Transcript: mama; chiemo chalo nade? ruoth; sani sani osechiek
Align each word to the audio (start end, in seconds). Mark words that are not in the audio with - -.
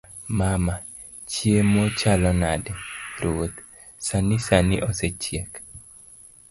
mama; 0.39 0.75
chiemo 1.31 1.83
chalo 1.99 2.31
nade? 2.41 2.71
ruoth; 3.21 3.57
sani 4.07 4.37
sani 4.47 4.75
osechiek 4.87 5.51